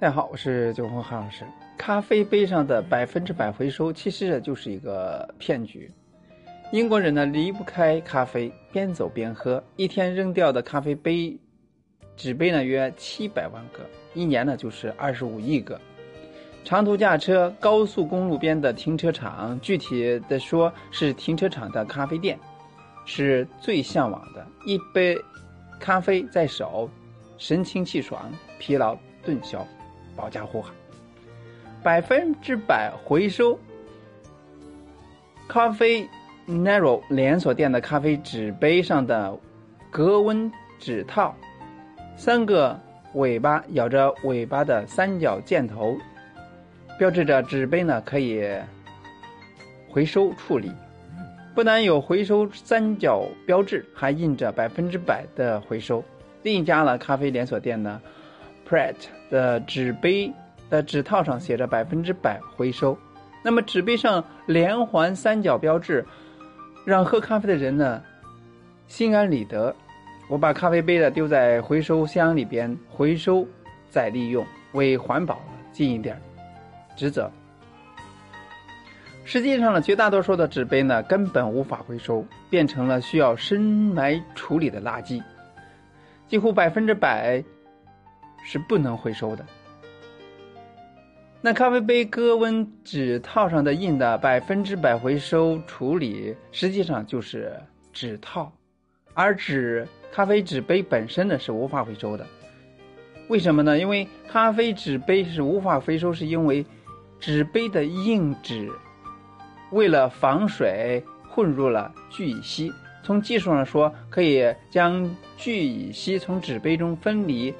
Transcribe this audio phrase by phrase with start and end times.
[0.00, 1.44] 大家好，我是九红韩老师。
[1.76, 5.90] 咖啡杯上的百分之百回收，其实就是一个骗局。
[6.70, 11.36] 英国人呢离不开咖啡，边走边喝，一天扔掉的咖啡杯、
[12.16, 13.80] 纸杯呢约七百万个，
[14.14, 15.80] 一年呢就是二十五亿个。
[16.62, 22.38] 长途驾车，高速公路边的停车场，具体的说是停车场的咖啡店，
[23.04, 24.46] 是最向往的。
[24.64, 25.20] 一杯
[25.80, 26.88] 咖啡在手，
[27.36, 29.66] 神清气爽，疲劳顿消。
[30.18, 30.74] 保驾护航，
[31.80, 33.56] 百分之百回收。
[35.46, 36.06] 咖啡
[36.48, 39.38] Nero 连锁店的咖啡纸杯上的
[39.88, 40.50] 格温
[40.80, 41.32] 纸套，
[42.16, 42.78] 三个
[43.14, 45.96] 尾巴咬着尾巴的三角箭头，
[46.98, 48.44] 标志着纸杯呢可以
[49.88, 50.72] 回收处理。
[51.54, 56.02] 不但有回收三角标志，还印着百分之百的回收。
[56.42, 58.00] 另一家呢咖啡连锁店呢。
[58.68, 58.96] Pret
[59.30, 60.30] 的纸杯
[60.68, 62.96] 的纸套上写着百分之百回收，
[63.42, 66.04] 那么纸杯上连环三角标志，
[66.84, 68.02] 让喝咖啡的人呢
[68.86, 69.74] 心安理得。
[70.28, 73.46] 我把咖啡杯的丢在回收箱里边，回收
[73.88, 75.40] 再利用，为环保
[75.72, 76.20] 尽一点
[76.94, 77.30] 职责。
[79.24, 85.22] 实际上呢，绝大多数的纸杯呢根本无法回收，变成了需要深埋处理的垃圾，
[86.26, 87.42] 几乎百分之百。
[88.44, 89.44] 是不能回收的。
[91.40, 97.52] 那咖啡杯割温纸套上的印的百分之百回收处理，实际上就是
[97.92, 98.52] 纸套，
[99.14, 102.26] 而纸咖啡纸杯本身呢是无法回收的。
[103.28, 103.78] 为什么呢？
[103.78, 106.66] 因为咖啡纸杯是无法回收，是因为
[107.20, 108.68] 纸杯的硬纸
[109.70, 112.72] 为了防水混入了聚乙烯。
[113.04, 117.54] 从技术上说，可以将聚乙烯从纸杯中分离。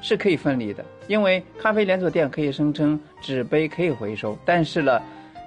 [0.00, 5.00] 是可以分离的，因为咖啡连锁店可以声称纸杯可以回收，但是呢，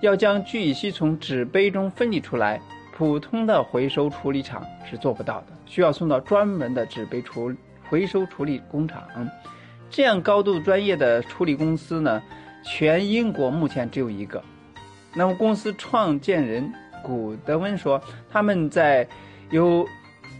[0.00, 2.60] 要将聚乙烯从纸杯中分离出来，
[2.94, 7.52] 普通的回收处理厂是做不到的，需要送到专门的纸杯处
[7.88, 9.02] 回收处理工厂。
[9.90, 12.22] 这样高度专业的处理公司呢，
[12.64, 14.42] 全英国目前只有一个。
[15.14, 19.06] 那么公司创建人古德温说，他们在
[19.50, 19.86] 有。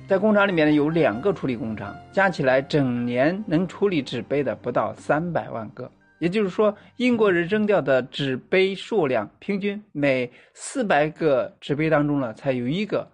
[0.09, 5.91] 在工厂里面呢，有两个处理工厂，加起来整年能处理纸杯的不到三百万个。
[6.21, 13.11] 也就是说，英国人扔掉的纸杯数量，平均每四百个纸杯当中呢，才有一个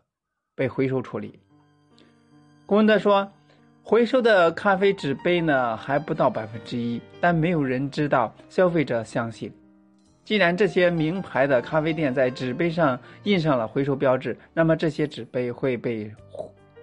[0.54, 1.41] 被回收处理。
[2.66, 3.26] 顾问德说，
[3.82, 9.50] 回收的咖啡纸杯呢还不到百分之一，但没有人知道，消费者相信。
[10.25, 16.12] 既然这些名牌的咖啡店在纸杯上印上了回收标志，那么这些纸杯会被。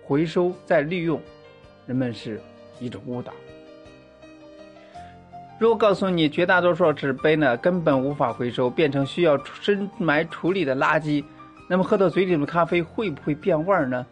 [0.09, 1.21] 回收再利用，
[1.85, 2.41] 人们是
[2.79, 3.31] 一种误导。
[5.59, 11.23] 如果告诉你绝大多数纸杯呢根本无法回收，变成需要深埋处理的垃圾，
[11.69, 14.03] 那么喝到嘴里的咖啡会不会变味儿呢？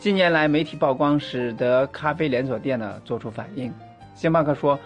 [0.00, 3.72] 近年来媒体曝光，使得咖啡连锁店呢做出反应。
[4.16, 4.76] 星巴克说，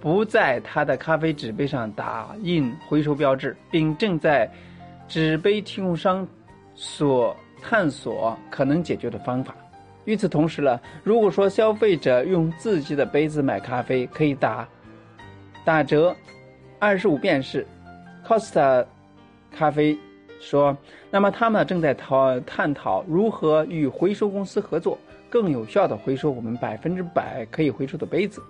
[0.00, 4.50] 不在它的咖啡纸杯上打印回收标志，并正在
[5.06, 6.26] 纸杯提供商
[6.74, 7.36] 所。
[7.66, 9.54] 探索可能解决的方法。
[10.04, 14.68] 与此同时呢，如果说消费者用自己的杯子买咖啡，可以打
[15.64, 16.14] 打折
[16.78, 17.66] 二十五便士。
[18.26, 18.84] Costa
[19.50, 19.98] 咖啡
[20.40, 20.76] 说，
[21.10, 24.98] 那么他们正在讨探讨如何与回收公司合作，
[25.30, 28.42] 更有效的回收我们百分之百可以回收的杯子。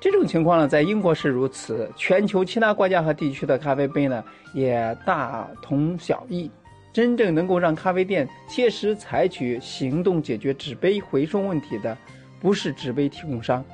[0.00, 4.22] 这种情况呢，在英国是如此，全球其他国家和地区的咖啡杯呢，
[4.52, 6.50] 也大同小异。
[6.92, 11.96] 真正能够让咖啡店切实采取行动解决纸杯回收问题的，
[12.40, 13.64] 不是纸杯提供商，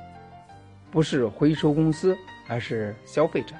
[0.91, 2.15] 不是回收公司，
[2.47, 3.55] 而是消费者。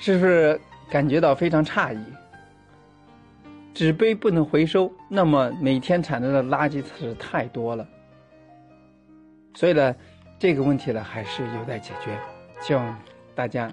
[0.00, 0.60] 是不是
[0.90, 2.04] 感觉到非常诧异？
[3.72, 7.86] 纸杯不能回收，那么每天产生的垃圾是太多了。
[9.54, 9.94] 所以呢，
[10.38, 12.18] 这个问题呢还是有待解决，
[12.60, 12.98] 希望
[13.34, 13.72] 大家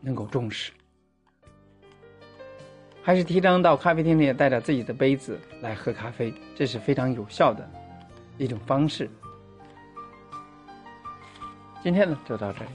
[0.00, 0.72] 能够重视。
[3.02, 7.68] 还是提倡到咖啡厅里带着自己的杯子来喝咖啡，这是非常有效的
[8.38, 9.10] 一种方式。
[11.82, 12.70] 今天呢，就到这里。